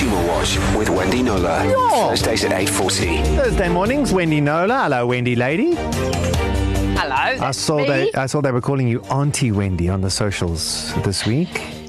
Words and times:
Consumer 0.00 0.26
Watch 0.28 0.56
with 0.74 0.88
Wendy 0.88 1.22
Knowler. 1.22 1.62
Yeah. 1.62 2.08
Thursdays 2.08 2.44
at 2.44 2.52
8.40. 2.52 3.36
Thursday 3.36 3.68
mornings, 3.68 4.14
Wendy 4.14 4.40
Knowler. 4.40 4.84
Hello, 4.84 5.06
Wendy 5.06 5.36
lady. 5.36 5.74
Hello. 5.74 7.14
I 7.14 7.50
saw 7.50 7.84
they 7.84 8.10
I 8.14 8.24
saw 8.24 8.40
they 8.40 8.50
were 8.50 8.62
calling 8.62 8.88
you 8.88 9.02
Auntie 9.10 9.52
Wendy 9.52 9.90
on 9.90 10.00
the 10.00 10.08
socials 10.08 10.94
this 11.04 11.26
week. 11.26 11.79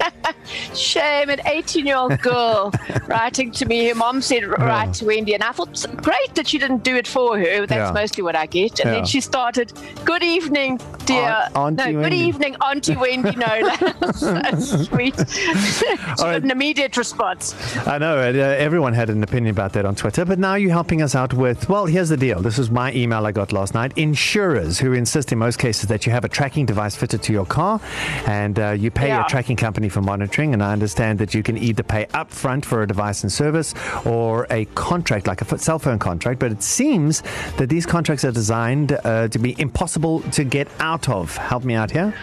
Shame, 0.75 1.29
an 1.29 1.39
18 1.45 1.85
year 1.85 1.97
old 1.97 2.19
girl 2.21 2.71
writing 3.07 3.51
to 3.51 3.65
me. 3.65 3.87
Her 3.89 3.95
mom 3.95 4.21
said, 4.21 4.45
write 4.47 4.93
to 4.95 5.05
Wendy. 5.05 5.33
And 5.33 5.43
I 5.43 5.51
thought, 5.51 5.85
great 6.01 6.35
that 6.35 6.47
she 6.47 6.57
didn't 6.57 6.83
do 6.83 6.95
it 6.95 7.07
for 7.07 7.37
her. 7.37 7.65
That's 7.65 7.89
Yeah. 7.89 7.91
mostly 7.91 8.23
what 8.23 8.35
I 8.35 8.45
get. 8.45 8.79
And 8.79 8.89
Yeah. 8.89 8.95
then 8.95 9.05
she 9.05 9.21
started, 9.21 9.73
good 10.05 10.23
evening, 10.23 10.79
dear. 11.05 11.21
Aunt- 11.55 11.79
Auntie 11.79 11.93
no, 11.93 12.03
good 12.03 12.13
evening, 12.13 12.55
Auntie 12.57 12.95
Wendy 12.95 13.31
Knowler. 13.35 14.13
so 14.13 14.83
sweet. 14.83 15.17
right. 15.17 16.41
an 16.43 16.51
immediate 16.51 16.95
response. 16.97 17.55
I 17.87 17.97
know 17.97 18.17
uh, 18.17 18.21
everyone 18.21 18.93
had 18.93 19.09
an 19.09 19.23
opinion 19.23 19.51
about 19.51 19.73
that 19.73 19.85
on 19.85 19.95
Twitter, 19.95 20.25
but 20.25 20.39
now 20.39 20.55
you're 20.55 20.71
helping 20.71 21.01
us 21.01 21.15
out 21.15 21.33
with. 21.33 21.67
Well, 21.69 21.85
here's 21.85 22.09
the 22.09 22.17
deal. 22.17 22.41
This 22.41 22.57
was 22.57 22.69
my 22.71 22.93
email 22.93 23.25
I 23.25 23.31
got 23.31 23.51
last 23.51 23.73
night. 23.73 23.93
Insurers 23.97 24.79
who 24.79 24.93
insist 24.93 25.31
in 25.31 25.37
most 25.39 25.57
cases 25.59 25.87
that 25.89 26.05
you 26.05 26.11
have 26.11 26.23
a 26.25 26.29
tracking 26.29 26.65
device 26.65 26.95
fitted 26.95 27.21
to 27.23 27.33
your 27.33 27.45
car, 27.45 27.79
and 28.25 28.59
uh, 28.59 28.71
you 28.71 28.91
pay 28.91 29.11
a 29.11 29.23
tracking 29.27 29.55
company 29.57 29.89
for 29.89 30.01
monitoring. 30.01 30.50
And 30.53 30.63
I 30.63 30.73
understand 30.73 31.19
that 31.19 31.33
you 31.33 31.43
can 31.43 31.57
either 31.57 31.83
pay 31.83 32.05
upfront 32.07 32.65
for 32.65 32.83
a 32.83 32.87
device 32.87 33.23
and 33.23 33.31
service 33.31 33.73
or 34.05 34.47
a 34.49 34.65
contract, 34.75 35.27
like 35.27 35.41
a 35.41 35.57
cell 35.57 35.79
phone 35.79 35.99
contract. 35.99 36.39
But 36.39 36.51
it 36.51 36.63
seems 36.63 37.23
that 37.57 37.69
these 37.69 37.85
contracts 37.85 38.25
are 38.25 38.31
designed 38.31 38.93
uh, 39.03 39.27
to 39.27 39.39
be 39.39 39.55
impossible 39.59 40.21
to 40.31 40.43
get 40.43 40.67
out 40.79 41.09
of. 41.09 41.35
Help 41.37 41.63
me 41.63 41.75
out 41.75 41.91
here. 41.91 42.13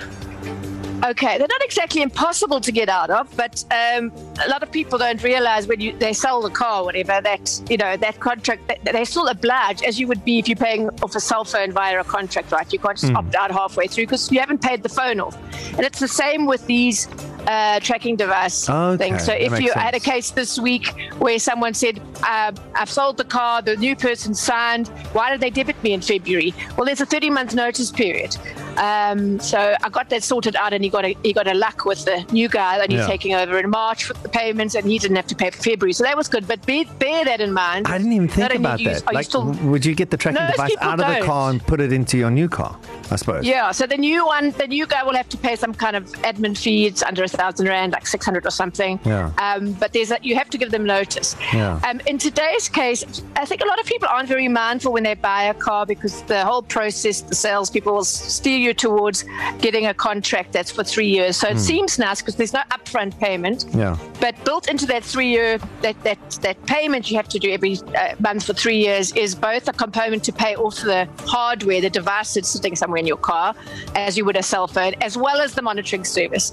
Okay, 1.05 1.39
they're 1.39 1.47
not 1.49 1.65
exactly 1.65 2.03
impossible 2.03 2.61
to 2.61 2.73
get 2.73 2.89
out 2.89 3.09
of, 3.09 3.35
but 3.37 3.65
um, 3.71 4.13
a 4.45 4.49
lot 4.49 4.65
of 4.65 4.73
people 4.73 4.99
don't 4.99 5.23
realize 5.23 5.69
when 5.69 5.81
you 5.81 5.97
they 5.97 6.13
sell 6.13 6.43
the 6.43 6.51
car 6.51 6.81
or 6.81 6.87
whatever 6.87 7.21
that 7.23 7.61
you 7.71 7.77
know 7.77 7.97
that 7.97 8.19
contract 8.19 8.67
that 8.67 8.83
they're 8.83 9.05
still 9.05 9.29
obliged 9.29 9.85
as 9.85 10.01
you 10.01 10.09
would 10.09 10.25
be 10.25 10.41
if 10.41 10.49
you're 10.49 10.57
paying 10.57 10.89
off 11.03 11.15
a 11.15 11.21
cell 11.21 11.45
phone 11.45 11.71
via 11.71 12.01
a 12.01 12.05
contract, 12.05 12.51
right? 12.51 12.71
You 12.73 12.81
can't 12.81 12.99
just 12.99 13.13
opt 13.13 13.35
out 13.37 13.53
halfway 13.53 13.87
through 13.87 14.07
because 14.07 14.33
you 14.33 14.41
haven't 14.41 14.61
paid 14.61 14.83
the 14.83 14.89
phone 14.89 15.21
off, 15.21 15.37
and 15.77 15.87
it's 15.87 16.01
the 16.01 16.09
same 16.09 16.47
with 16.47 16.67
these 16.67 17.07
uh, 17.49 17.81
tracking 17.81 18.15
device 18.15 18.69
Okay, 18.69 19.09
things. 19.09 19.25
So 19.25 19.33
if 19.33 19.59
you 19.59 19.73
I 19.75 19.81
had 19.81 19.95
a 19.95 20.01
case 20.01 20.31
this 20.31 20.59
week 20.59 20.87
where 21.19 21.39
someone 21.39 21.75
said, 21.75 22.01
uh, 22.23 22.53
"I've 22.75 22.91
sold 22.91 23.17
the 23.17 23.25
car," 23.25 23.63
the 23.63 23.77
new 23.77 23.97
person 23.97 24.35
signed. 24.35 24.89
Why 25.13 25.31
did 25.31 25.41
they 25.41 25.51
debit 25.51 25.83
me 25.83 25.95
in 25.95 26.03
February? 26.03 26.53
Well, 26.77 26.85
there's 26.85 27.01
a 27.01 27.07
30 27.07 27.31
month 27.31 27.55
notice 27.55 27.91
period. 27.91 28.37
Um, 28.79 29.41
so 29.41 29.75
I 29.83 29.89
got 29.89 30.09
that 30.11 30.23
sorted 30.23 30.57
out, 30.57 30.73
and 30.73 30.83
he 30.85 30.91
got 30.91 31.05
a 31.05 31.17
he 31.23 31.33
got 31.33 31.47
a 31.47 31.55
luck 31.55 31.85
with 31.85 32.05
the 32.05 32.25
new 32.33 32.49
guy, 32.49 32.79
and 32.79 32.91
he's 32.93 33.01
Yeah. 33.01 33.07
taking 33.07 33.35
over 33.35 33.59
in 33.59 33.69
March 33.71 34.09
with 34.09 34.23
the 34.23 34.29
payments, 34.29 34.75
and 34.75 34.87
he 34.87 34.99
didn't 34.99 35.17
have 35.17 35.27
to 35.29 35.35
pay 35.35 35.51
for 35.51 35.61
February. 35.63 35.93
So 35.93 36.05
that 36.05 36.17
was 36.17 36.29
good. 36.29 36.47
But 36.47 36.65
be, 36.67 36.85
bear 36.99 37.25
that 37.25 37.41
in 37.41 37.53
mind. 37.53 37.87
I 37.89 37.99
didn't 37.99 38.13
even 38.13 38.29
think 38.29 38.55
about 38.55 38.79
that. 38.79 39.03
are 39.07 39.13
you 39.13 39.17
Like, 39.17 39.27
still- 39.27 39.47
would 39.65 39.85
you 39.85 39.95
get 39.95 40.11
the 40.11 40.17
tracking 40.17 40.47
device 40.47 40.75
out 40.81 41.01
of 41.01 41.07
the 41.07 41.15
don't. 41.15 41.27
car 41.27 41.51
and 41.51 41.65
put 41.67 41.81
it 41.81 41.93
into 41.93 42.17
your 42.17 42.31
new 42.31 42.49
car? 42.49 42.77
I 43.11 43.17
suppose. 43.17 43.45
Yeah, 43.45 43.71
so 43.73 43.87
the 43.87 43.97
new 43.97 44.27
one, 44.27 44.51
the 44.53 44.67
new 44.67 44.87
guy 44.87 45.03
will 45.03 45.15
have 45.17 45.29
to 45.31 45.37
pay 45.39 45.57
some 45.57 45.73
kind 45.75 45.97
of 45.97 46.05
admin 46.23 46.57
fee. 46.57 46.87
It's 46.87 47.03
under 47.03 47.25
a 47.25 47.29
thousand 47.29 47.67
rand, 47.67 47.93
like 47.93 48.07
six 48.07 48.25
hundred 48.25 48.47
or 48.47 48.51
something. 48.51 49.01
Yeah. 49.05 49.31
Um, 49.39 49.73
but 49.73 49.93
there's 49.93 50.11
a, 50.11 50.19
you 50.23 50.37
have 50.37 50.51
to 50.51 50.59
give 50.59 50.71
them 50.71 50.85
notice. 50.85 51.35
Yeah. 51.53 51.81
Um, 51.89 52.01
in 52.07 52.19
today's 52.19 52.69
case, 52.69 53.05
I 53.37 53.45
think 53.45 53.63
a 53.63 53.67
lot 53.67 53.81
of 53.81 53.87
people 53.87 54.09
aren't 54.11 54.29
very 54.29 54.49
mindful 54.49 54.93
when 54.93 55.03
they 55.05 55.15
buy 55.15 55.45
a 55.45 55.55
car 55.55 55.87
because 55.87 56.23
the 56.23 56.45
whole 56.45 56.63
process, 56.63 57.23
the 57.23 57.35
salespeople 57.35 57.95
will 57.95 58.05
steer 58.05 58.59
you 58.59 58.68
towards 58.75 59.25
getting 59.61 59.87
a 59.87 59.95
contract 59.95 60.53
that's 60.53 60.71
for 60.71 60.85
three 60.85 61.09
years. 61.09 61.37
So 61.37 61.49
it 61.49 61.59
seems 61.59 61.99
nice 61.99 62.21
because 62.21 62.37
there's 62.37 62.53
no 62.53 62.63
upfront 62.71 63.19
payment. 63.19 63.65
Yeah. 63.75 63.97
But 64.21 64.43
built 64.45 64.69
into 64.69 64.87
that 64.87 65.05
three-year 65.05 65.59
that 65.83 66.03
that 66.03 66.19
that 66.43 66.67
payment 66.67 67.11
you 67.11 67.17
have 67.17 67.29
to 67.29 67.39
do 67.39 67.51
every 67.51 67.79
uh, 67.97 68.15
month 68.19 68.45
for 68.45 68.55
three 68.55 68.79
years 68.79 69.13
is 69.13 69.35
both 69.35 69.69
a 69.69 69.73
component 69.73 70.25
to 70.25 70.33
pay 70.33 70.57
off 70.57 70.81
the 70.81 71.09
hardware, 71.27 71.81
the 71.81 71.91
device 71.91 72.35
that's 72.35 72.49
sitting 72.49 72.77
somewhere 72.77 72.99
in 72.99 73.07
your 73.07 73.17
car, 73.17 73.55
as 73.95 74.17
you 74.17 74.25
would 74.25 74.37
a 74.37 74.43
cell 74.43 74.67
phone, 74.67 74.95
as 75.01 75.17
well 75.17 75.41
as 75.41 75.55
the 75.55 75.63
monitoring 75.63 76.05
service. 76.05 76.53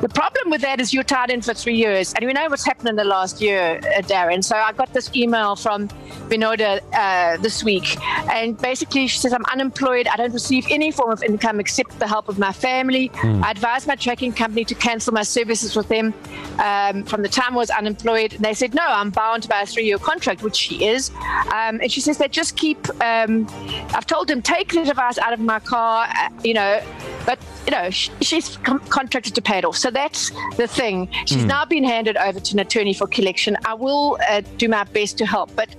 The 0.00 0.08
problem 0.08 0.50
with 0.50 0.60
that 0.62 0.80
is 0.80 0.92
you're 0.94 1.02
tied 1.04 1.30
in 1.30 1.42
for 1.42 1.54
three 1.54 1.76
years, 1.76 2.12
and 2.14 2.24
we 2.24 2.32
know 2.32 2.48
what's 2.48 2.64
happened 2.64 2.88
in 2.88 2.96
the 2.96 3.04
last 3.04 3.40
year, 3.40 3.78
uh, 3.78 4.02
Darren. 4.02 4.42
So 4.44 4.56
I 4.56 4.72
got 4.72 4.92
this 4.92 5.10
email 5.14 5.56
from 5.56 5.88
Binoda 6.28 6.80
uh, 6.92 7.40
this 7.40 7.64
week, 7.64 7.96
and 8.30 8.56
basically 8.58 9.06
she 9.06 9.18
says 9.18 9.32
I'm 9.32 9.44
unemployed. 9.46 10.06
I 10.06 10.16
don't 10.16 10.32
receive 10.32 10.66
any 10.70 10.90
form 10.90 11.10
of 11.10 11.22
income 11.22 11.49
except 11.58 11.98
the 11.98 12.06
help 12.06 12.28
of 12.28 12.38
my 12.38 12.52
family. 12.52 13.10
I 13.42 13.50
advised 13.50 13.86
my 13.88 13.96
tracking 13.96 14.32
company 14.32 14.64
to 14.66 14.74
cancel 14.74 15.12
my 15.12 15.22
services 15.22 15.74
with 15.74 15.88
them 15.88 16.14
um, 16.58 17.04
from 17.04 17.22
the 17.22 17.28
time 17.28 17.54
I 17.54 17.56
was 17.56 17.70
unemployed. 17.70 18.34
And 18.34 18.44
they 18.44 18.54
said, 18.54 18.74
no, 18.74 18.84
I'm 18.86 19.10
bound 19.10 19.48
by 19.48 19.62
a 19.62 19.66
three 19.66 19.86
year 19.86 19.98
contract, 19.98 20.42
which 20.42 20.56
she 20.56 20.84
is. 20.86 21.10
Um, 21.52 21.80
and 21.80 21.90
she 21.90 22.00
says 22.00 22.18
they 22.18 22.28
just 22.28 22.56
keep, 22.56 22.78
um, 23.02 23.46
I've 23.94 24.06
told 24.06 24.28
them, 24.28 24.42
take 24.42 24.72
the 24.72 24.84
device 24.84 25.18
out 25.18 25.32
of 25.32 25.40
my 25.40 25.58
car, 25.58 26.06
uh, 26.08 26.28
you 26.44 26.54
know, 26.54 26.80
but, 27.26 27.38
you 27.66 27.72
know, 27.72 27.90
sh- 27.90 28.10
she's 28.20 28.56
com- 28.58 28.80
contracted 28.80 29.34
to 29.34 29.42
pay 29.42 29.58
it 29.58 29.64
off. 29.64 29.76
So 29.76 29.90
that's 29.90 30.30
the 30.56 30.66
thing. 30.66 31.08
She's 31.26 31.44
now 31.44 31.64
been 31.64 31.84
handed 31.84 32.16
over 32.16 32.38
to 32.40 32.52
an 32.54 32.60
attorney 32.60 32.94
for 32.94 33.06
collection. 33.06 33.56
I 33.64 33.74
will 33.74 34.18
uh, 34.28 34.42
do 34.58 34.68
my 34.68 34.84
best 34.84 35.18
to 35.18 35.26
help. 35.26 35.54
But 35.56 35.74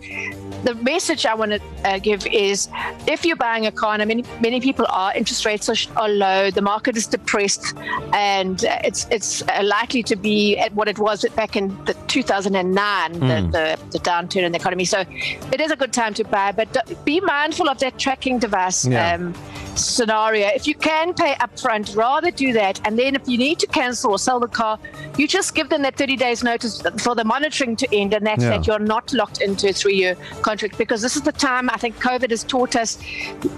the 0.63 0.75
message 0.75 1.25
I 1.25 1.33
want 1.33 1.51
to 1.51 1.61
uh, 1.85 1.99
give 1.99 2.25
is 2.27 2.69
if 3.07 3.25
you're 3.25 3.35
buying 3.35 3.65
a 3.65 3.71
car, 3.71 3.95
and 3.95 4.07
many, 4.07 4.23
many 4.41 4.59
people 4.61 4.85
are, 4.89 5.13
interest 5.15 5.45
rates 5.45 5.69
are, 5.69 5.75
are 6.01 6.09
low, 6.09 6.51
the 6.51 6.61
market 6.61 6.97
is 6.97 7.07
depressed, 7.07 7.73
and 8.13 8.63
uh, 8.65 8.79
it's 8.83 9.07
it's 9.09 9.41
uh, 9.43 9.61
likely 9.63 10.03
to 10.03 10.15
be 10.15 10.57
at 10.57 10.73
what 10.73 10.87
it 10.87 10.99
was 10.99 11.25
back 11.35 11.55
in 11.55 11.69
the 11.85 11.93
2009, 12.07 13.13
the, 13.13 13.19
the, 13.19 13.79
the 13.91 13.99
downturn 13.99 14.43
in 14.43 14.51
the 14.51 14.57
economy. 14.57 14.85
So 14.85 15.03
it 15.51 15.61
is 15.61 15.71
a 15.71 15.75
good 15.75 15.93
time 15.93 16.13
to 16.15 16.23
buy, 16.23 16.51
but 16.51 16.71
d- 16.73 16.95
be 17.05 17.19
mindful 17.21 17.69
of 17.69 17.79
that 17.79 17.97
tracking 17.97 18.39
device. 18.39 18.85
Yeah. 18.85 19.15
Um, 19.15 19.33
scenario. 19.75 20.47
If 20.47 20.67
you 20.67 20.75
can 20.75 21.13
pay 21.13 21.33
upfront 21.35 21.95
rather 21.95 22.31
do 22.31 22.53
that. 22.53 22.79
And 22.85 22.97
then 22.97 23.15
if 23.15 23.27
you 23.27 23.37
need 23.37 23.59
to 23.59 23.67
cancel 23.67 24.11
or 24.11 24.19
sell 24.19 24.39
the 24.39 24.47
car 24.47 24.79
you 25.17 25.27
just 25.27 25.55
give 25.55 25.69
them 25.69 25.81
that 25.81 25.97
30 25.97 26.15
days 26.15 26.43
notice 26.43 26.81
for 26.99 27.15
the 27.15 27.23
monitoring 27.23 27.75
to 27.75 27.95
end 27.95 28.13
and 28.13 28.25
that's 28.25 28.43
Yeah. 28.43 28.51
that 28.51 28.67
you're 28.67 28.79
not 28.79 29.11
locked 29.13 29.41
into 29.41 29.69
a 29.69 29.73
three 29.73 29.95
year 29.95 30.15
contract. 30.41 30.77
Because 30.77 31.01
this 31.01 31.15
is 31.15 31.21
the 31.21 31.31
time 31.31 31.69
I 31.69 31.77
think 31.77 31.99
COVID 31.99 32.29
has 32.29 32.43
taught 32.43 32.75
us, 32.75 32.97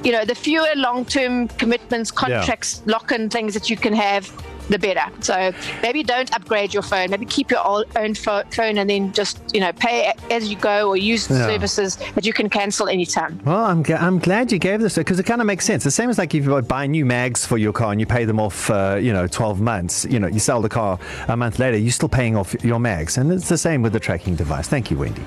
you 0.03 0.11
know, 0.11 0.25
the 0.25 0.35
fewer 0.35 0.69
long 0.75 1.05
term 1.05 1.47
commitments, 1.47 2.11
contracts, 2.11 2.81
lock 2.85 3.11
in 3.11 3.29
things 3.29 3.53
that 3.53 3.69
you 3.69 3.77
can 3.77 3.93
have, 3.93 4.31
the 4.69 4.79
better. 4.79 5.01
So 5.21 5.51
maybe 5.81 6.03
don't 6.03 6.33
upgrade 6.33 6.73
your 6.73 6.83
phone. 6.83 7.09
Maybe 7.11 7.25
keep 7.25 7.51
your 7.51 7.65
old, 7.65 7.85
own 7.95 8.13
pho- 8.15 8.43
phone 8.51 8.77
and 8.77 8.89
then 8.89 9.11
just, 9.13 9.39
you 9.53 9.59
know, 9.59 9.71
pay 9.73 10.13
as 10.31 10.49
you 10.49 10.55
go 10.57 10.87
or 10.89 10.97
use 10.97 11.29
Yeah. 11.29 11.45
services 11.45 11.97
that 12.15 12.25
you 12.25 12.33
can 12.33 12.49
cancel 12.49 12.87
anytime. 12.87 13.39
Well, 13.45 13.63
I'm, 13.65 13.83
g- 13.83 13.93
I'm 13.93 14.19
glad 14.19 14.51
you 14.51 14.59
gave 14.59 14.79
this 14.79 14.95
because 14.95 15.19
it 15.19 15.23
kind 15.25 15.41
of 15.41 15.47
makes 15.47 15.65
sense. 15.65 15.83
The 15.83 15.91
same 15.91 16.09
as 16.09 16.17
like 16.17 16.33
if 16.33 16.45
you 16.45 16.61
buy 16.61 16.87
new 16.87 17.05
mags 17.05 17.45
for 17.45 17.57
your 17.57 17.73
car 17.73 17.91
and 17.91 17.99
you 17.99 18.05
pay 18.05 18.25
them 18.25 18.39
off, 18.39 18.69
uh, 18.69 18.97
you 19.01 19.11
know, 19.13 19.27
12 19.27 19.59
months. 19.61 20.05
You 20.09 20.19
know, 20.19 20.27
you 20.27 20.39
sell 20.39 20.61
the 20.61 20.69
car 20.69 20.97
a 21.27 21.35
month 21.35 21.59
later, 21.59 21.77
you're 21.77 21.91
still 21.91 22.09
paying 22.09 22.35
off 22.37 22.55
your 22.63 22.79
mags, 22.79 23.17
and 23.17 23.31
it's 23.31 23.49
the 23.49 23.57
same 23.57 23.81
with 23.81 23.93
the 23.93 23.99
tracking 23.99 24.35
device. 24.35 24.67
Thank 24.67 24.89
you, 24.91 24.97
Wendy. 24.97 25.23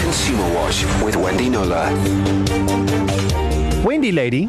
Consumer 0.00 0.54
Watch 0.54 0.84
with 1.02 1.16
Wendy 1.16 1.48
Knowler. 1.48 1.88
Wendy, 3.84 4.12
lady. 4.12 4.48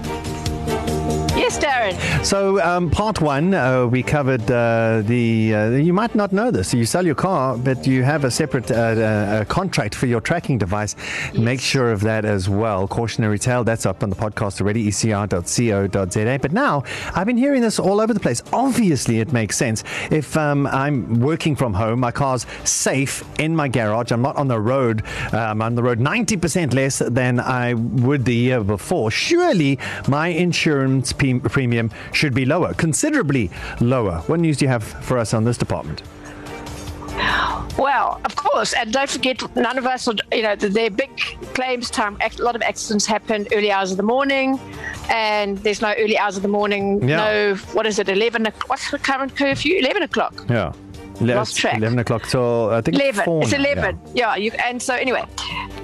Yes, 1.50 1.58
Darren. 1.58 2.26
So, 2.26 2.62
um, 2.62 2.92
part 2.92 3.22
one, 3.22 3.56
uh, 3.56 3.88
we 3.88 4.04
covered 4.04 4.44
uh, 4.52 5.02
the. 5.04 5.56
Uh, 5.56 5.70
you 5.72 5.94
might 5.94 6.14
not 6.14 6.32
know 6.32 6.52
this. 6.52 6.76
You 6.76 6.86
sell 6.86 7.04
your 7.04 7.16
car, 7.16 7.58
but 7.58 7.88
you 7.88 8.04
have 8.04 8.24
a 8.24 8.30
separate 8.30 8.70
uh, 8.70 8.76
uh, 8.76 9.46
contract 9.46 9.96
for 9.96 10.06
your 10.06 10.22
tracking 10.22 10.60
device. 10.60 10.96
Make 11.34 11.60
sure 11.60 11.92
of 11.92 12.02
that 12.02 12.24
as 12.24 12.48
well. 12.50 12.88
Cautionary 12.88 13.40
tale, 13.40 13.64
that's 13.64 13.88
up 13.88 14.04
on 14.04 14.12
the 14.12 14.16
podcast 14.16 14.62
already, 14.62 14.88
ecr.co.za. 14.90 16.40
But 16.40 16.52
now, 16.52 16.84
I've 17.16 17.26
been 17.26 17.38
hearing 17.38 17.64
this 17.64 17.80
all 17.80 18.00
over 18.00 18.14
the 18.14 18.20
place. 18.20 18.44
Obviously, 18.54 19.20
it 19.20 19.34
makes 19.34 19.58
sense. 19.58 19.84
If 20.12 20.38
um, 20.38 20.68
I'm 20.68 21.20
working 21.20 21.56
from 21.56 21.74
home, 21.74 22.00
my 22.00 22.12
car's 22.12 22.46
safe 22.64 23.24
in 23.40 23.56
my 23.56 23.70
garage, 23.70 24.12
I'm 24.12 24.22
not 24.22 24.36
on 24.36 24.50
the 24.50 24.60
road, 24.60 25.04
um, 25.34 25.50
I'm 25.50 25.62
on 25.64 25.74
the 25.74 25.82
road 25.82 25.98
90% 25.98 26.76
less 26.76 27.00
than 27.00 27.40
I 27.40 27.74
would 27.74 28.26
the 28.26 28.36
year 28.36 28.64
before. 28.64 29.10
Surely 29.10 29.80
my 30.08 30.28
insurance 30.28 31.12
premium 31.48 31.92
should 32.12 32.34
be 32.34 32.44
lower, 32.46 32.74
considerably 32.74 33.50
lower. 33.80 34.18
What 34.28 34.42
news 34.42 34.58
do 34.58 34.66
you 34.66 34.70
have 34.70 34.84
for 34.84 35.18
us 35.18 35.34
on 35.34 35.46
this 35.46 35.58
department? 35.58 36.02
Well, 37.78 38.20
of 38.26 38.36
course, 38.36 38.74
and 38.74 38.92
don't 38.92 39.10
forget, 39.10 39.42
none 39.56 39.78
of 39.78 39.86
us, 39.86 40.06
would, 40.08 40.22
you 40.34 40.42
know, 40.42 40.56
they're 40.56 40.90
big 40.90 41.16
claims 41.54 41.90
time. 41.90 42.18
A 42.22 42.42
lot 42.42 42.56
of 42.56 42.62
accidents 42.62 43.06
happen 43.06 43.48
early 43.54 43.72
hours 43.72 43.92
of 43.92 43.98
the 43.98 44.04
morning, 44.04 44.60
and 45.10 45.58
there's 45.60 45.82
no 45.82 45.94
early 45.98 46.18
hours 46.18 46.36
of 46.36 46.42
the 46.44 46.50
morning. 46.50 47.02
Yeah. 47.08 47.18
No, 47.18 47.56
what 47.74 47.86
is 47.86 47.98
it? 48.00 48.10
Eleven? 48.10 48.48
o- 48.48 48.52
What's 48.68 48.92
the 48.92 49.00
current 49.00 49.34
curfew? 49.36 49.78
Eleven 49.78 50.04
o'clock. 50.04 50.46
Yeah. 50.50 50.74
Le- 51.22 51.34
Lost 51.36 51.58
track. 51.58 51.76
11 51.78 52.00
o'clock 52.00 52.24
till 52.30 52.70
I 52.70 52.80
think 52.80 52.96
it's 52.96 53.04
11. 53.04 53.26
four 53.26 53.42
It's 53.44 53.52
now, 53.52 53.58
11. 53.60 54.00
Yeah. 54.14 54.36
you, 54.38 54.52
and 54.52 54.82
so, 54.82 54.96
anyway, 54.96 55.26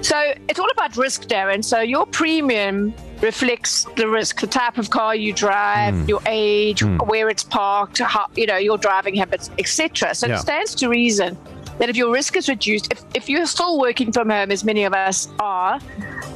so 0.00 0.32
it's 0.48 0.58
all 0.58 0.70
about 0.70 0.96
risk, 0.96 1.24
Darren. 1.28 1.62
So, 1.62 1.80
your 1.80 2.06
premium 2.06 2.94
reflects 3.20 3.86
the 3.96 4.08
risk, 4.08 4.40
the 4.40 4.46
type 4.46 4.78
of 4.78 4.90
car 4.90 5.14
you 5.14 5.32
drive, 5.32 5.94
Hmm. 5.94 6.08
your 6.08 6.20
age, 6.26 6.82
where 6.84 7.28
it's 7.28 7.42
parked, 7.44 7.98
how, 7.98 8.26
you 8.36 8.46
know, 8.46 8.56
your 8.56 8.78
driving 8.78 9.14
habits, 9.14 9.50
etc. 9.58 10.14
So, 10.14 10.26
Yeah. 10.26 10.34
it 10.36 10.38
stands 10.40 10.74
to 10.76 10.88
reason 10.88 11.36
that 11.78 11.88
if 11.88 11.96
your 11.96 12.10
risk 12.10 12.36
is 12.36 12.48
reduced, 12.48 12.90
if, 12.92 13.02
if 13.14 13.28
you're 13.28 13.46
still 13.46 13.78
working 13.78 14.12
from 14.12 14.30
home, 14.30 14.50
as 14.50 14.64
many 14.64 14.84
of 14.84 14.94
us 14.94 15.28
are, 15.40 15.74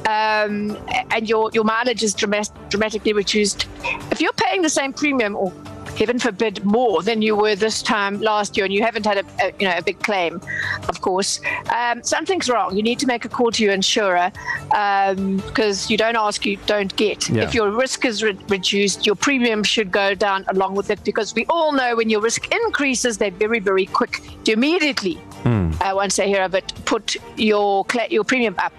um, 0.07 0.77
and 1.11 1.27
your, 1.29 1.49
your 1.53 1.63
mileage 1.63 2.03
is 2.03 2.13
dramat- 2.15 2.51
dramatically 2.69 3.13
reduced, 3.13 3.67
if 4.11 4.19
you're 4.21 4.33
paying 4.33 4.61
the 4.61 4.69
same 4.69 4.93
premium 4.93 5.35
or 5.35 5.51
heaven 6.01 6.17
forbid, 6.17 6.65
more 6.65 7.03
than 7.03 7.21
you 7.21 7.35
were 7.35 7.55
this 7.55 7.83
time 7.83 8.19
last 8.21 8.57
year, 8.57 8.65
and 8.65 8.73
you 8.73 8.81
haven't 8.81 9.05
had 9.05 9.19
a, 9.19 9.25
a 9.39 9.53
you 9.59 9.67
know 9.67 9.75
a 9.77 9.83
big 9.83 9.99
claim, 9.99 10.41
of 10.89 10.99
course, 11.01 11.39
um, 11.77 12.01
something's 12.01 12.49
wrong. 12.49 12.75
You 12.75 12.81
need 12.81 12.97
to 12.99 13.05
make 13.05 13.23
a 13.23 13.29
call 13.29 13.51
to 13.51 13.63
your 13.63 13.73
insurer 13.73 14.31
because 14.69 15.85
um, 15.85 15.91
you 15.91 15.97
don't 15.97 16.17
ask, 16.17 16.43
you 16.43 16.57
don't 16.65 16.93
get. 16.95 17.29
Yeah. 17.29 17.43
If 17.43 17.53
your 17.53 17.69
risk 17.69 18.03
is 18.03 18.23
re- 18.23 18.45
reduced, 18.49 19.05
your 19.05 19.15
premium 19.15 19.63
should 19.63 19.91
go 19.91 20.15
down 20.15 20.43
along 20.47 20.73
with 20.73 20.89
it 20.89 21.03
because 21.03 21.35
we 21.35 21.45
all 21.49 21.71
know 21.71 21.95
when 21.95 22.09
your 22.09 22.21
risk 22.21 22.51
increases, 22.51 23.19
they're 23.19 23.39
very 23.45 23.59
very 23.59 23.85
quick 23.85 24.13
to 24.45 24.53
immediately. 24.53 25.19
Mm. 25.43 25.79
Uh, 25.81 25.95
once 25.95 26.15
they 26.15 26.27
hear 26.27 26.41
of 26.41 26.55
it, 26.55 26.73
put 26.85 27.15
your 27.37 27.85
your 28.09 28.23
premium 28.23 28.55
up, 28.57 28.73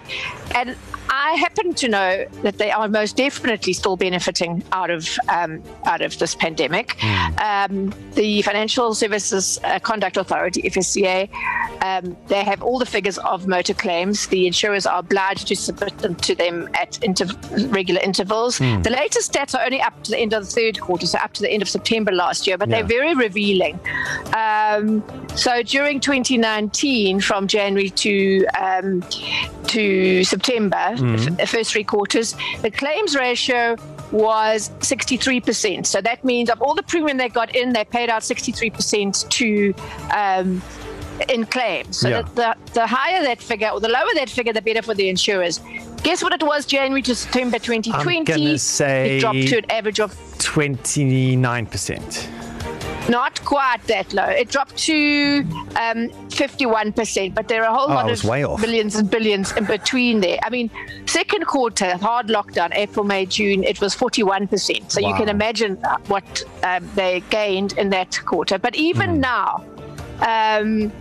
and 0.55 0.75
I 1.15 1.33
happen 1.33 1.75
to 1.75 1.87
know 1.87 2.25
that 2.41 2.57
they 2.57 2.71
are 2.71 2.87
most 2.87 3.17
definitely 3.17 3.73
still 3.73 3.95
benefiting 3.95 4.63
out 4.71 4.89
of 4.89 5.07
um, 5.29 5.61
out 5.85 6.01
of 6.01 6.17
this 6.17 6.33
pandemic. 6.33 6.97
Mm. 6.97 7.39
Um, 7.39 7.93
the 8.15 8.41
Financial 8.41 8.95
Services 8.95 9.59
uh, 9.63 9.77
Conduct 9.77 10.17
Authority 10.17 10.63
(FSCA) 10.63 11.29
um, 11.83 12.17
they 12.27 12.43
have 12.43 12.63
all 12.63 12.79
the 12.79 12.85
figures 12.85 13.19
of 13.19 13.45
motor 13.45 13.75
claims. 13.75 14.27
The 14.27 14.47
insurers 14.47 14.87
are 14.87 14.99
obliged 14.99 15.47
to 15.49 15.55
submit 15.55 15.97
them 15.99 16.15
to 16.15 16.33
them 16.33 16.67
at 16.73 16.97
inter- 17.03 17.27
regular 17.67 18.01
intervals. 18.01 18.57
Mm. 18.57 18.81
The 18.81 18.89
latest 18.89 19.31
stats 19.31 19.53
are 19.53 19.63
only 19.63 19.81
up 19.81 20.01
to 20.05 20.11
the 20.11 20.17
end 20.17 20.33
of 20.33 20.45
the 20.45 20.51
third 20.51 20.79
quarter, 20.79 21.05
so 21.05 21.19
up 21.19 21.33
to 21.33 21.41
the 21.41 21.51
end 21.51 21.61
of 21.61 21.69
September 21.69 22.11
last 22.11 22.47
year, 22.47 22.57
but 22.57 22.69
yeah. 22.69 22.77
they're 22.77 22.87
very 22.87 23.13
revealing. 23.13 23.79
Um, 24.35 25.03
so 25.35 25.61
during 25.61 25.99
2019, 25.99 27.19
from 27.19 27.47
January 27.47 27.89
to 27.89 28.45
um, 28.59 29.03
to 29.73 30.23
September 30.23 30.75
mm-hmm. 30.75 31.35
the 31.35 31.47
first 31.47 31.71
three 31.71 31.83
quarters, 31.83 32.35
the 32.61 32.69
claims 32.69 33.15
ratio 33.15 33.75
was 34.11 34.69
63%. 34.79 35.85
So 35.85 36.01
that 36.01 36.23
means 36.23 36.49
of 36.49 36.61
all 36.61 36.75
the 36.75 36.83
premium 36.83 37.17
they 37.17 37.29
got 37.29 37.55
in, 37.55 37.73
they 37.73 37.83
paid 37.83 38.09
out 38.09 38.21
63% 38.21 39.29
to 39.29 39.73
um, 40.15 40.61
in 41.29 41.45
claims. 41.45 41.97
So 41.97 42.09
yeah. 42.09 42.21
the, 42.21 42.55
the 42.73 42.85
higher 42.85 43.23
that 43.23 43.41
figure 43.41 43.69
or 43.69 43.79
the 43.79 43.89
lower 43.89 44.13
that 44.15 44.29
figure, 44.29 44.53
the 44.53 44.61
better 44.61 44.83
for 44.83 44.93
the 44.93 45.09
insurers. 45.09 45.59
Guess 46.03 46.21
what 46.21 46.33
it 46.33 46.43
was 46.43 46.65
January 46.65 47.01
to 47.03 47.15
September 47.15 47.57
2020? 47.57 48.51
I'm 48.51 48.57
say 48.57 49.17
it 49.17 49.21
dropped 49.21 49.47
to 49.47 49.57
an 49.57 49.71
average 49.71 49.99
of 49.99 50.13
29%. 50.37 52.52
Not 53.13 53.45
quite 53.45 53.83
that 53.83 54.11
low. 54.11 54.25
It 54.25 54.49
dropped 54.49 54.75
to 54.89 55.45
um, 55.83 56.09
51%, 56.29 57.35
but 57.35 57.47
there 57.47 57.63
are 57.63 57.69
a 57.69 57.77
whole 57.77 57.91
oh, 57.91 57.93
lot 57.93 58.09
of 58.09 58.59
billions 58.59 58.95
and 58.95 59.07
billions 59.07 59.51
in 59.55 59.65
between 59.65 60.19
there. 60.19 60.39
I 60.41 60.49
mean, 60.49 60.71
second 61.05 61.45
quarter, 61.45 61.95
hard 61.97 62.27
lockdown, 62.27 62.71
April, 62.73 63.05
May, 63.05 63.27
June, 63.27 63.63
it 63.63 63.79
was 63.79 63.95
41%. 63.95 64.91
So 64.91 64.99
wow. 64.99 65.09
you 65.09 65.13
can 65.13 65.29
imagine 65.29 65.75
what 66.07 66.43
um, 66.63 66.89
they 66.95 67.19
gained 67.29 67.73
in 67.73 67.91
that 67.91 68.19
quarter. 68.25 68.57
But 68.57 68.75
even 68.75 69.17
mm. 69.17 69.19
now, 69.19 69.63
um, 70.21 70.91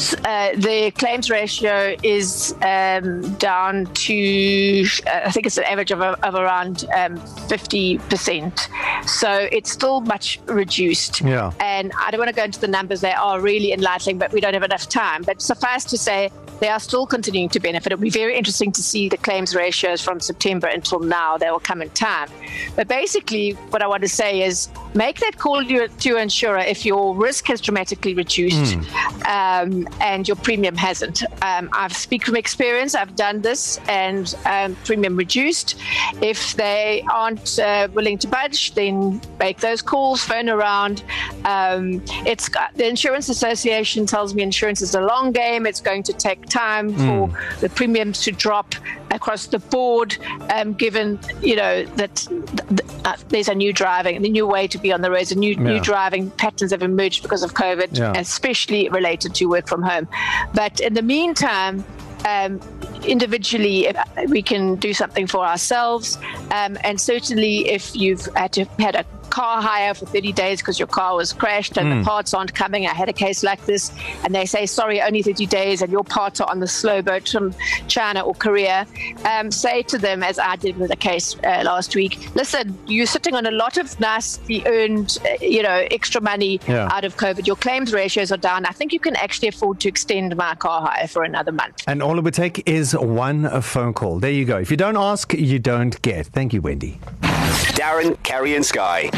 uh, 0.00 0.52
the 0.56 0.92
claims 0.96 1.30
ratio 1.30 1.96
is 2.02 2.54
um, 2.62 3.22
down 3.34 3.86
to, 3.86 4.84
uh, 5.06 5.20
I 5.24 5.30
think 5.30 5.46
it's 5.46 5.58
an 5.58 5.64
average 5.64 5.90
of, 5.90 6.00
of 6.00 6.34
around 6.34 6.84
um, 6.96 7.16
50%. 7.48 9.08
So 9.08 9.48
it's 9.52 9.70
still 9.70 10.00
much 10.00 10.40
reduced. 10.46 11.20
Yeah. 11.20 11.52
And 11.60 11.92
I 12.00 12.10
don't 12.10 12.18
want 12.18 12.30
to 12.30 12.34
go 12.34 12.44
into 12.44 12.60
the 12.60 12.68
numbers, 12.68 13.00
they 13.00 13.12
are 13.12 13.40
really 13.40 13.72
enlightening, 13.72 14.18
but 14.18 14.32
we 14.32 14.40
don't 14.40 14.54
have 14.54 14.62
enough 14.62 14.88
time. 14.88 15.22
But 15.22 15.42
suffice 15.42 15.84
to 15.86 15.98
say, 15.98 16.30
they 16.60 16.68
are 16.68 16.80
still 16.80 17.06
continuing 17.06 17.48
to 17.50 17.60
benefit. 17.60 17.92
It'll 17.92 18.02
be 18.02 18.10
very 18.10 18.36
interesting 18.36 18.72
to 18.72 18.82
see 18.82 19.08
the 19.08 19.16
claims 19.16 19.54
ratios 19.54 20.00
from 20.00 20.20
September 20.20 20.66
until 20.66 21.00
now. 21.00 21.36
They 21.36 21.50
will 21.50 21.60
come 21.60 21.82
in 21.82 21.90
time. 21.90 22.28
But 22.76 22.88
basically, 22.88 23.52
what 23.70 23.82
I 23.82 23.86
want 23.86 24.02
to 24.02 24.08
say 24.08 24.42
is 24.42 24.68
make 24.94 25.20
that 25.20 25.38
call 25.38 25.64
to 25.64 25.88
your 26.00 26.18
insurer 26.18 26.58
if 26.58 26.84
your 26.84 27.14
risk 27.16 27.46
has 27.46 27.60
dramatically 27.60 28.14
reduced. 28.14 28.74
Mm. 28.74 29.20
Um, 29.26 29.88
and 30.00 30.26
your 30.26 30.36
premium 30.36 30.76
hasn't. 30.76 31.22
Um, 31.42 31.70
I've 31.72 31.94
speak 31.94 32.24
from 32.24 32.36
experience. 32.36 32.94
I've 32.94 33.16
done 33.16 33.40
this, 33.40 33.78
and 33.88 34.34
um, 34.44 34.76
premium 34.84 35.16
reduced. 35.16 35.76
If 36.20 36.54
they 36.56 37.04
aren't 37.10 37.58
uh, 37.58 37.88
willing 37.92 38.18
to 38.18 38.28
budge, 38.28 38.74
then 38.74 39.20
make 39.38 39.60
those 39.60 39.82
calls, 39.82 40.22
phone 40.22 40.48
around. 40.48 41.02
Um, 41.44 42.02
it's 42.26 42.48
the 42.74 42.88
insurance 42.88 43.28
association 43.28 44.06
tells 44.06 44.34
me 44.34 44.42
insurance 44.42 44.82
is 44.82 44.94
a 44.94 45.00
long 45.00 45.32
game. 45.32 45.66
It's 45.66 45.80
going 45.80 46.02
to 46.04 46.12
take 46.12 46.46
time 46.50 46.92
mm. 46.92 47.06
for 47.06 47.60
the 47.60 47.68
premiums 47.68 48.22
to 48.24 48.32
drop 48.32 48.74
across 49.10 49.46
the 49.46 49.58
board, 49.58 50.18
um, 50.54 50.74
given 50.74 51.18
you 51.42 51.56
know 51.56 51.84
that 51.96 52.16
th- 52.16 52.80
uh, 53.04 53.16
there's 53.28 53.48
a 53.48 53.54
new 53.54 53.72
driving, 53.72 54.20
the 54.22 54.28
new 54.28 54.46
way 54.46 54.66
to 54.66 54.78
be 54.78 54.92
on 54.92 55.00
the 55.00 55.10
roads, 55.10 55.32
a 55.32 55.38
new 55.38 55.54
yeah. 55.54 55.60
new 55.60 55.80
driving 55.80 56.30
patterns 56.32 56.70
have 56.72 56.82
emerged 56.82 57.22
because 57.22 57.42
of 57.42 57.54
COVID, 57.54 57.96
yeah. 57.96 58.12
especially 58.16 58.88
related 58.90 59.34
to 59.36 59.46
work 59.46 59.66
from 59.66 59.82
home. 59.82 60.08
But 60.54 60.80
in 60.80 60.94
the 60.94 61.02
meantime, 61.02 61.84
um, 62.26 62.60
individually 63.04 63.88
we 64.28 64.42
can 64.42 64.76
do 64.76 64.92
something 64.92 65.26
for 65.26 65.44
ourselves 65.44 66.18
um, 66.50 66.76
and 66.84 67.00
certainly 67.00 67.68
if 67.68 67.96
you've 67.96 68.26
had, 68.36 68.52
to, 68.52 68.64
had 68.78 68.94
a 68.94 69.04
car 69.30 69.62
hire 69.62 69.94
for 69.94 70.06
30 70.06 70.32
days 70.32 70.60
because 70.60 70.78
your 70.78 70.88
car 70.88 71.16
was 71.16 71.32
crashed 71.32 71.78
and 71.78 71.86
mm. 71.86 71.90
the 71.90 71.96
hmm. 71.98 72.04
parts 72.04 72.34
aren't 72.34 72.54
coming. 72.54 72.86
I 72.86 72.94
had 72.94 73.08
a 73.08 73.12
case 73.12 73.42
like 73.42 73.64
this, 73.64 73.92
and 74.24 74.34
they 74.34 74.44
say, 74.44 74.66
sorry, 74.66 75.00
only 75.00 75.22
30 75.22 75.46
days, 75.46 75.82
and 75.82 75.90
your 75.90 76.04
parts 76.04 76.40
are 76.40 76.50
on 76.50 76.60
the 76.60 76.66
slow 76.66 77.00
boat 77.00 77.28
from 77.28 77.54
China 77.88 78.20
or 78.20 78.34
Korea. 78.34 78.86
Um, 79.24 79.50
say 79.50 79.82
to 79.84 79.98
them, 79.98 80.22
as 80.22 80.38
I 80.38 80.56
did 80.56 80.76
with 80.76 80.90
a 80.90 80.96
case 80.96 81.36
uh, 81.44 81.62
last 81.64 81.94
week, 81.94 82.34
listen, 82.34 82.76
you're 82.86 83.06
sitting 83.06 83.34
on 83.34 83.46
a 83.46 83.50
lot 83.50 83.78
of 83.78 83.98
nicely 84.00 84.62
earned, 84.66 85.18
uh, 85.24 85.36
you 85.40 85.62
know, 85.62 85.86
extra 85.90 86.20
money 86.20 86.60
yeah. 86.66 86.88
out 86.92 87.04
of 87.04 87.16
COVID. 87.16 87.46
Your 87.46 87.56
claims 87.56 87.92
ratios 87.92 88.32
are 88.32 88.36
down. 88.36 88.66
I 88.66 88.72
think 88.72 88.92
you 88.92 89.00
can 89.00 89.16
actually 89.16 89.48
afford 89.48 89.80
to 89.80 89.88
extend 89.88 90.36
my 90.36 90.54
car 90.56 90.82
hire 90.82 91.06
for 91.06 91.22
another 91.22 91.52
month. 91.52 91.84
And 91.86 92.02
all 92.02 92.18
it 92.18 92.24
would 92.24 92.34
take 92.34 92.68
is 92.70 92.94
one 92.94 93.60
phone 93.62 93.92
call. 93.92 94.20
There 94.20 94.30
you 94.30 94.44
go. 94.44 94.58
If 94.58 94.70
you 94.70 94.76
don't 94.76 94.96
ask, 94.96 95.34
you 95.34 95.58
don't 95.58 96.00
get. 96.02 96.26
Thank 96.26 96.52
you, 96.52 96.62
Wendy. 96.62 97.00
Darren, 97.74 98.22
Kerry, 98.22 98.54
and 98.54 98.64
Sky. 98.64 99.10